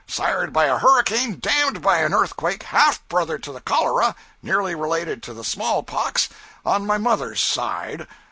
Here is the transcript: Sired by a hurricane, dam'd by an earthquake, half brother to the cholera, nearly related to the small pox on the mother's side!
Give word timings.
Sired 0.07 0.51
by 0.51 0.65
a 0.65 0.79
hurricane, 0.79 1.37
dam'd 1.37 1.83
by 1.83 1.99
an 1.99 2.11
earthquake, 2.11 2.63
half 2.63 3.07
brother 3.07 3.37
to 3.37 3.51
the 3.51 3.61
cholera, 3.61 4.15
nearly 4.41 4.73
related 4.73 5.21
to 5.21 5.33
the 5.35 5.43
small 5.43 5.83
pox 5.83 6.27
on 6.65 6.87
the 6.87 6.97
mother's 6.97 7.39
side! 7.43 8.07